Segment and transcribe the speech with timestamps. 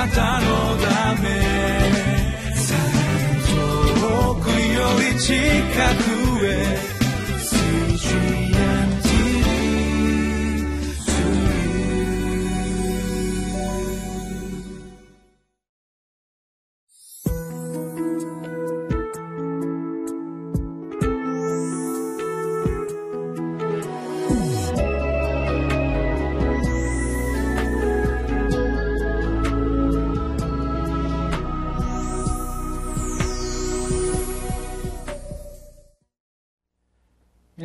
[0.00, 0.46] なたの
[0.78, 1.28] ため。
[4.00, 5.34] 遠くより近
[6.04, 6.09] く。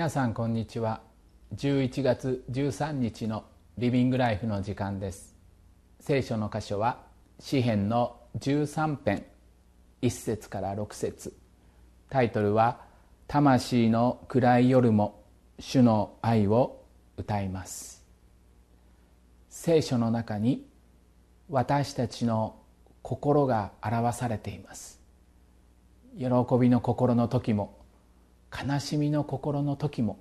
[0.06, 1.02] 皆さんこんにちは。
[1.56, 3.44] 11月13日の
[3.80, 5.36] リビングライフの時間です。
[6.00, 7.00] 聖書の箇所は
[7.40, 9.26] 詩編の13編
[10.04, 11.36] 1節から6節。
[12.12, 12.82] タイトルは
[13.26, 15.24] 「魂の暗い夜も
[15.58, 16.84] 主の愛を
[17.18, 18.06] 歌います」
[19.50, 20.70] 聖書の中に
[21.50, 22.58] 私たちの
[23.02, 25.02] 心が表されています。
[26.20, 26.26] 喜
[26.62, 27.85] びの心の時も
[28.56, 30.18] 悲しみの心の時も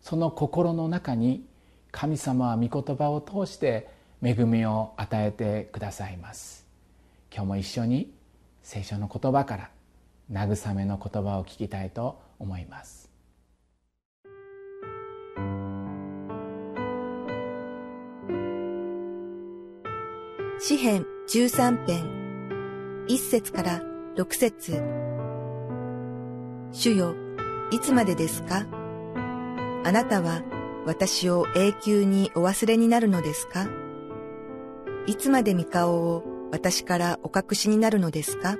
[0.00, 1.44] その心の中に
[1.90, 3.88] 神様は御言葉を通して
[4.22, 6.66] 恵みを与えてくださいます。
[7.32, 8.12] 今日も一緒に
[8.62, 9.70] 聖書の言葉から
[10.30, 13.10] 慰めの言葉を聞きたいと思います。
[20.62, 23.80] 詩編13編1節から
[24.16, 24.82] 6節。
[26.72, 27.29] 主よ
[27.72, 28.66] いつまでですか？
[29.84, 30.42] あなたは
[30.86, 33.68] 私を永久にお忘れになるのですか？
[35.06, 38.56] いつまで見顔を私からお隠しになるのですか？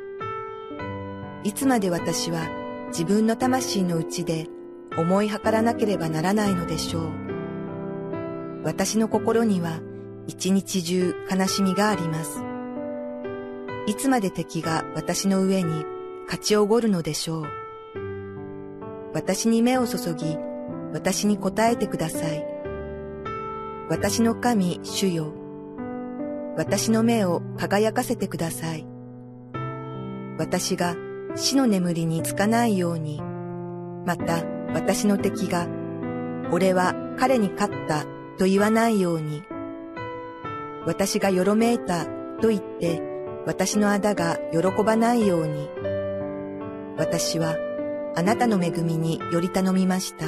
[1.43, 2.49] いつまで私は
[2.89, 4.47] 自分の魂の内で
[4.97, 7.11] 思い計らなければならないのでしょう。
[8.63, 9.81] 私の心には
[10.27, 12.45] 一日中悲しみがあります。
[13.87, 15.85] いつまで敵が私の上に
[16.27, 17.60] 勝ちおごるのでしょう。
[19.13, 20.39] 私に目を注ぎ、
[20.93, 22.45] 私に答えてください。
[23.89, 25.33] 私の神、主よ。
[26.57, 28.87] 私の目を輝かせてください。
[30.39, 30.95] 私が
[31.35, 33.21] 死の眠りにつかないように、
[34.07, 34.45] また
[34.75, 35.67] 私の敵が、
[36.53, 38.05] 俺は彼に勝った
[38.39, 39.43] と言わないように、
[40.87, 42.07] 私がよろめいた
[42.41, 43.03] と言って、
[43.47, 45.69] 私の仇が喜ばないように、
[46.97, 47.57] 私は
[48.17, 50.27] あなたの恵みにより頼みました。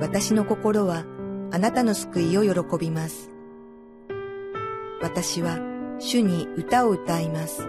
[0.00, 1.04] 私の心は
[1.52, 3.30] あなたの救いを喜びます。
[5.00, 5.58] 私は
[6.00, 7.68] 主に歌を歌います。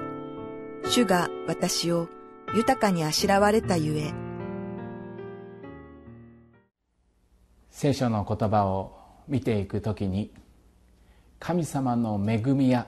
[0.85, 2.09] 主が私を
[2.55, 4.13] 豊かにあしらわれたゆえ。
[7.69, 10.31] 聖書の言葉を見ていくときに
[11.39, 12.87] 神様の恵みや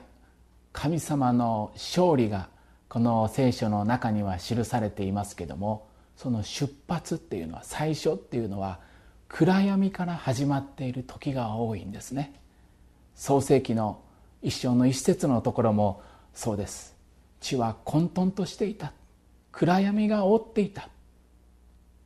[0.72, 2.48] 神様の勝利が
[2.88, 8.80] この聖書の中には記されていますけどもその出発っていうのは最初っていうのは
[9.28, 12.34] 暗闇から始まっている時が多いんですね。
[13.14, 14.00] 創世紀の
[14.42, 16.02] 一生の一節のところも
[16.34, 16.96] そうです。
[17.40, 18.92] 地は混沌としていた。
[19.52, 20.88] 暗闇が覆っていた。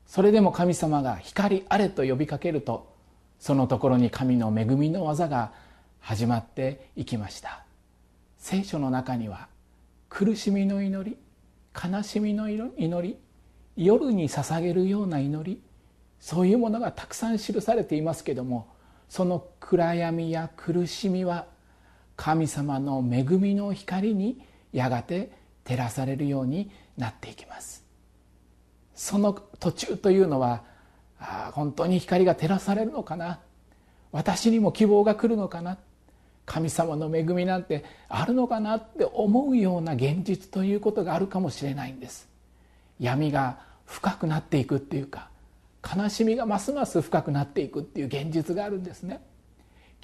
[0.06, 2.92] それでも神様が光あれと呼びかけると
[3.38, 5.52] そのところに神の恵みの技が
[6.00, 7.64] 始まっていきました。
[8.36, 9.48] 聖書の中には
[10.14, 11.16] 苦しみの祈り
[11.72, 13.16] 悲しみの祈り
[13.76, 15.62] 夜に捧げるような祈り
[16.20, 18.68] そういうものがたくさん記されていますけども
[19.08, 21.46] その暗闇や苦しみは
[22.14, 25.32] 神様の恵みの光にやがて
[25.64, 27.82] 照らされるようになっていきます。
[28.94, 30.62] その途中というのは
[31.18, 33.40] あ本当に光が照らされるのかな？
[34.12, 35.78] 私にも希望が来るのかな？
[36.52, 42.28] 神様の恵みなんてあるのかなって思うような現実ということがあるかもしれないんです。
[43.00, 45.30] 闇が深くなっていくっていうか
[45.82, 49.22] 悲しみがますます深くなっていくっていう現実があるんですね。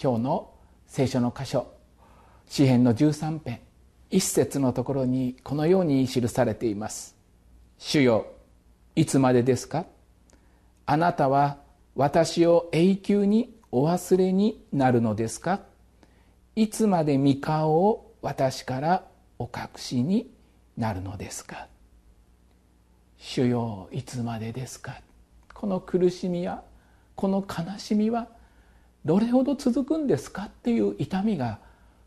[0.02, 0.50] 今日の
[0.86, 1.66] 聖書の箇所
[2.46, 3.60] 詩編の13編
[4.08, 7.14] 一節のところにこのように記されています。
[7.76, 8.26] 主よ
[8.96, 9.84] いつまでですか？
[10.86, 11.58] あなたは
[11.94, 15.60] 私を永久にお忘れになるのですか？
[16.58, 19.04] いつまで御顔を私から
[19.38, 20.28] お隠しに
[20.76, 21.68] なるのですか？
[23.16, 25.00] 主よいつまでですか？
[25.54, 26.64] この苦しみや
[27.14, 28.26] この悲しみは
[29.04, 30.46] どれほど続くんですか？
[30.46, 31.60] っていう痛みが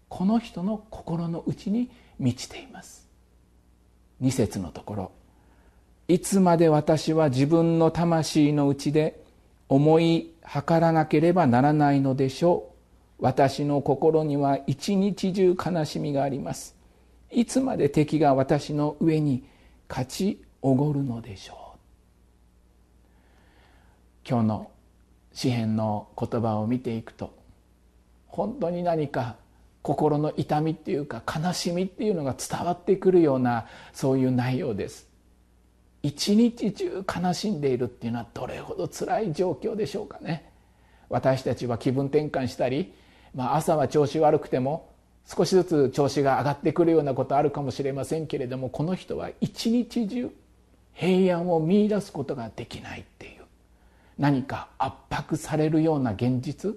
[0.09, 1.89] この人の心の内に
[2.19, 3.07] 満ちています。
[4.19, 5.11] 二節のところ。
[6.09, 9.23] いつまで私は自分の魂の内で
[9.69, 12.70] 思い計らなければならないのでしょう？
[13.21, 16.75] 私の心には一日中悲しみがあります。
[17.29, 19.43] いつまで敵が私の上に
[19.87, 21.77] 勝ちおごるのでしょう。
[24.27, 24.71] 今日の
[25.33, 27.33] 詩篇の言葉を見ていくと
[28.27, 29.37] 本当に何か
[29.81, 35.07] 心の痛みっていうか悲しみっていうのが伝わってくるようなそういう内容です。
[36.03, 40.51] 一日中悲しんでいるっていうのはどれほど辛い状況でしょうかね。
[41.09, 42.93] 私たちは気分転換したり、
[43.35, 44.89] まあ、朝は調子悪くても
[45.25, 50.29] 少しずつ調子が上がってくるようなことあるかもしれませんけれどもこの人は一日中
[50.93, 53.41] 平安を見いだすことができないっていう。
[54.17, 56.75] 何か圧迫されるような現実。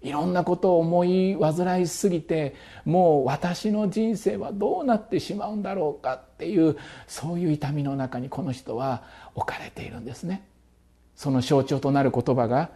[0.00, 9.04] いろんなことを思い煩いすぎてもう私の人生はどうなってしまうんだろうかっていうそういう痛みの中にこの人は
[9.36, 10.44] 置かれているんですね。
[11.14, 12.70] その象徴となる言葉が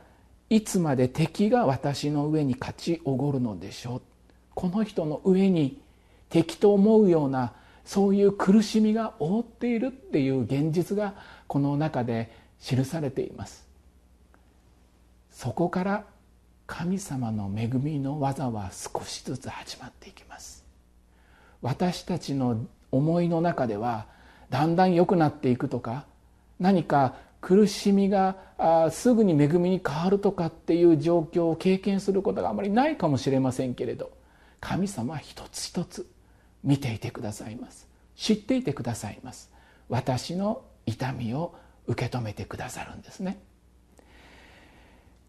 [0.48, 4.02] いつまで敵が私の上に勝ちおごるのでしょう？
[4.54, 5.80] この人の上に
[6.30, 7.52] 敵と思うような
[7.84, 11.14] そういう苦しみが覆っているっていう現実が
[11.46, 13.66] この中で記されています。
[15.30, 16.04] そこから
[16.66, 20.64] 神様の恵みの技は少しずつ始まっていきます。
[21.60, 24.06] 私たちの思いの中では
[24.50, 26.06] だんだん良くなっていくとか
[26.58, 27.16] 何か
[27.46, 34.10] 苦しみがあすぐに恵みに変わるとかっていう状況を経験することがあまりないかもしれませんけれど
[34.60, 36.10] 神様は一つ一つ
[36.64, 37.86] 見ていてくださいます。
[38.16, 39.52] 知っていてくださいます。
[39.88, 41.54] 私の痛みを
[41.86, 43.38] 受け止めてくださるんですね。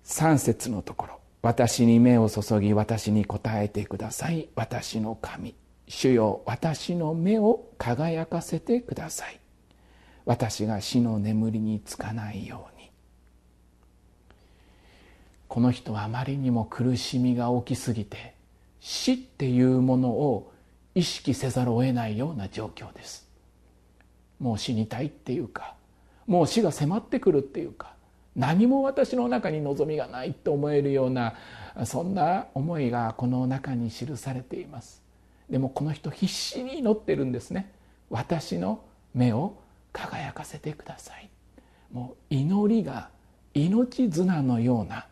[0.06, 1.20] 3節のところ。
[1.44, 4.50] 私に目を注ぎ私に答えてください。
[4.56, 5.54] 私の神。
[5.88, 9.40] 主よ私の目を輝かせてください。
[10.28, 12.92] 私が死の眠りにつかないように。
[15.48, 18.36] この人はあまりにも苦しみが大きすぎて
[18.82, 20.52] 死っていうものを
[20.96, 23.26] 意識せざるを得ないような状況です。
[24.40, 25.76] もう死にたいっていうか
[26.28, 27.94] もう死が迫ってくるっていうか
[28.36, 31.36] 何も私の中に望みがないと思えるような
[31.86, 35.02] そんな思いがこの中に記されています。
[35.50, 37.72] でもこの人必死に祈ってるんですね。
[38.10, 38.84] 私の
[39.14, 39.56] 目を
[39.98, 41.30] 輝かせてください。
[41.92, 43.10] もう祈りが
[43.54, 45.08] 命綱のような。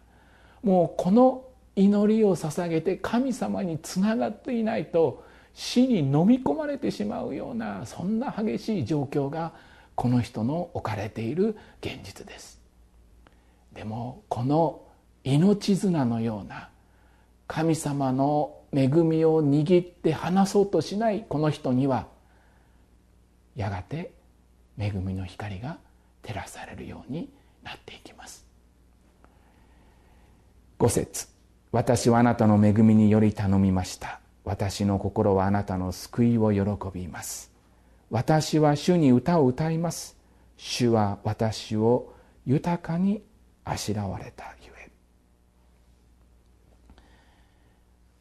[0.64, 1.46] もうこの
[1.76, 5.24] 祈りを捧げて神様につながっていないと
[5.54, 9.54] 死に飲み込まれてしまうようなそんな激しい状況が
[9.96, 12.62] この人の置かれている現実です。
[13.74, 14.82] でもこの
[15.24, 16.70] 命綱のような
[17.48, 22.08] 神様の恵みを握って離そうとしないこの人には
[23.56, 24.12] やがて
[24.78, 25.78] 恵みの光が
[26.22, 27.30] 照らされるように
[27.64, 28.46] なっていきます。
[30.78, 31.28] 五節。
[31.72, 34.20] 私はあなたの恵みにより頼みました。
[34.44, 36.62] 私の心はあなたの救いを喜
[36.94, 37.52] びます。
[38.10, 40.16] 私は主に歌を歌います。
[40.58, 42.14] 主は私を
[42.46, 43.24] 豊かに
[43.64, 44.92] あしらわれたゆえ。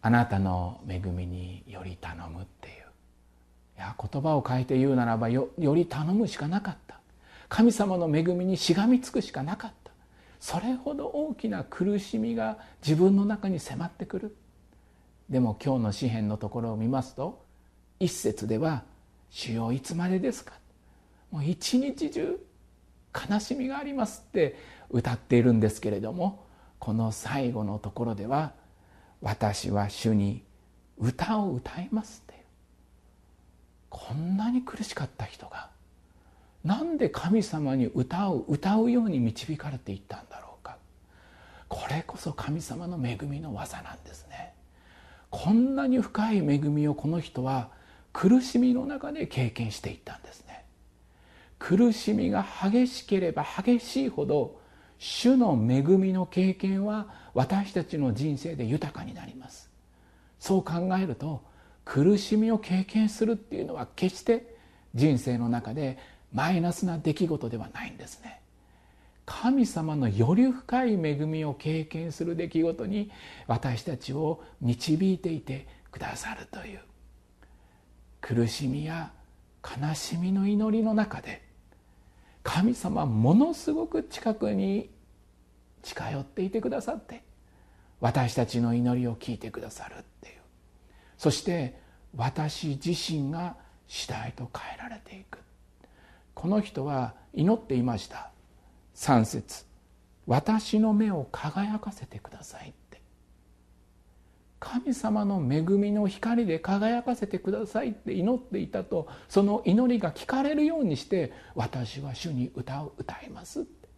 [0.01, 2.84] あなたの恵みにより頼むっていう。
[3.77, 7.01] や言葉を変えて言うならばよより頼むしかなかった。
[7.49, 9.93] 神様の恵みにしがみつくしかなかった。
[10.41, 14.37] それほど大きな苦しみが自分の中に迫ってくる。
[15.29, 17.45] でも今日の詩篇のところを見ますと
[17.99, 18.85] 一節では
[19.31, 20.53] 「主よいつまでですか?」
[21.31, 22.39] もう一日中
[23.31, 24.57] 悲しみがありますって
[24.91, 26.45] 歌っているんですけれども
[26.79, 28.53] この最後のところでは
[29.23, 30.43] 「私は主に
[30.99, 32.23] 歌を歌います」
[33.97, 35.69] こんなに苦しかった人が
[36.65, 40.79] なんで神様に歌を歌うように導かれていったんだろうか。
[41.69, 44.55] これこそ神様の恵みの技なんですね。
[45.31, 47.69] こんなに深い恵みをこの人は
[48.13, 50.65] 苦しみの中で経験していったんですね。
[51.61, 54.59] 苦しみが激しければ激しいほど
[54.99, 59.71] 主の恵みの経験は私たちの人生で豊かになります。
[60.41, 61.54] そう考えると
[61.85, 64.57] 苦しみを経験するっていうのは決して
[64.95, 65.99] 人生の中で
[66.33, 68.41] マイナスな出来事ではないんですね。
[69.27, 73.11] 神様のより深い恵みを経験する出来事に
[73.47, 76.81] 私たちを導いていてくださるという。
[78.21, 79.13] 苦しみや
[79.63, 81.43] 悲しみの祈りの中で
[82.43, 84.91] 神様はものすごく近くに
[85.83, 87.23] 近寄っていてくださって
[88.01, 90.44] 私たちの祈りを聞いてくださるっていう。
[91.25, 91.75] そして
[92.15, 93.57] 私自身が
[93.89, 95.39] 次第と変えられていく。
[96.35, 98.31] この人は祈っていました。
[98.95, 99.65] 3節。
[100.27, 103.01] 私の目を輝かせてください」って。
[104.61, 113.89] 神様の恵みの光で輝かせてくださいって祈っていたとその祈りが聞かれるようにして私は主に歌を歌いますって。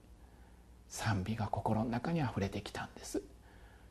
[0.89, 3.21] 賛美が心の中にあふれてきたんです。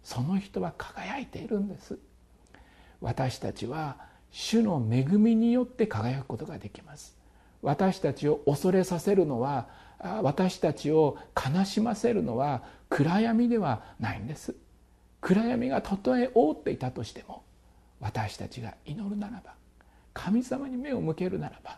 [0.03, 1.99] その人は輝いているんです。
[3.05, 3.97] 私たちは
[4.31, 7.15] 主の恵みによって輝くことができます。
[7.61, 9.67] 私たちを恐れさせるのは
[10.23, 14.55] 私たちを悲しませるのは暗闇ではないんです。
[15.21, 17.43] 暗闇がたとえ覆っていたとしても
[17.99, 19.53] 私たちが祈るならば
[20.13, 21.77] 神様に目を向けるならば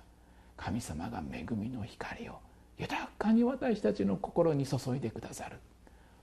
[0.55, 2.39] 神様が恵みの光を
[2.77, 5.57] 豊かに私たちの心に注いでくださる。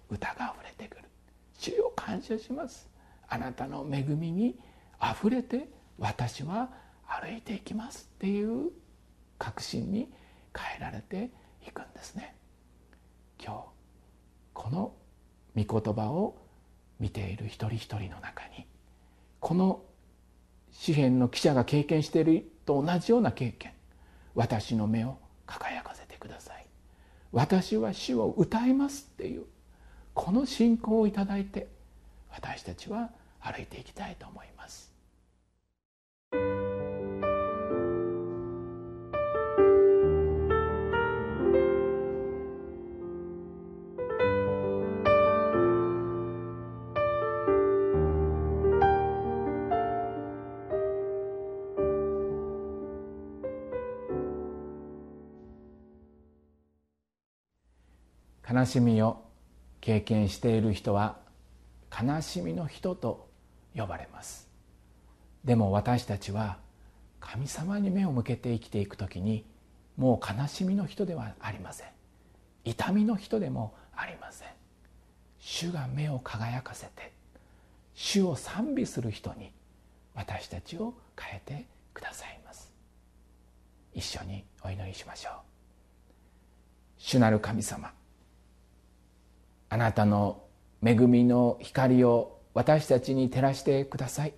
[0.08, 1.04] 歌があふれてくる。
[1.58, 2.88] 主よ感謝します。
[3.28, 4.58] あなたの恵みに
[4.98, 6.70] あふれて私は
[7.06, 8.70] 歩いていきますっていう
[9.38, 10.08] 確信に
[10.56, 11.30] 変えられて
[11.66, 12.36] いくんですね。
[13.42, 13.64] 今日
[14.52, 14.94] この
[15.56, 16.36] 御言葉を
[16.98, 18.66] 見ている一人一人の中に
[19.40, 19.82] この
[20.70, 23.72] 詩篇の記者が経験していると同じような経験
[24.34, 26.66] 私の目を輝かせてください。
[27.32, 29.44] 私は主を歌いますっていう
[30.14, 31.68] この信仰をいただいて
[32.30, 33.10] 私たちは
[33.44, 34.90] 歩いていきたいと思います。
[58.50, 59.22] 悲しみを
[59.80, 61.16] 経験している人は
[61.90, 63.33] 悲しみの人と
[63.74, 64.48] 呼ばれます。
[65.44, 66.58] でも私たちは
[67.20, 69.44] 神様に目を向けて生きていく時に
[69.96, 71.88] もう悲しみの人ではありません。
[72.64, 74.48] 痛みの人でもありません。
[75.38, 77.12] 主が目を輝かせて
[77.94, 79.52] 主を賛美する人に
[80.14, 82.72] 私たちを変えてくださいます。
[83.92, 85.32] 一緒にお祈りしましょう。
[86.98, 87.92] 主なる神様
[89.68, 90.42] あなたの
[90.82, 94.32] 恵みの光を私たちに照らしてください。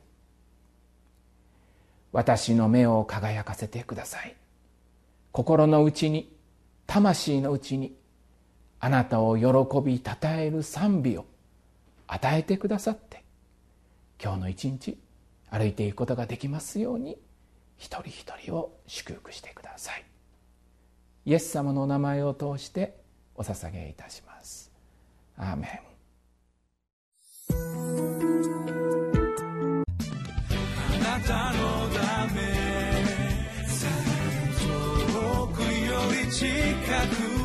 [2.13, 4.35] 私の目を輝かせてください。
[5.33, 6.35] 心の内に
[6.87, 7.95] 魂の内に
[8.81, 11.27] あなたを喜びたたえる賛美を
[12.07, 13.23] 与えてくださって
[14.23, 14.97] 今日の一日
[15.51, 17.19] 歩いていくことができますように
[17.77, 20.05] 一人一人を祝福してください。
[21.27, 22.97] イエス様のお名前を通して
[23.35, 24.73] お捧げいたします。
[25.37, 25.96] アーメン。
[31.27, 32.41] たのため。
[34.63, 37.36] 遠くより近く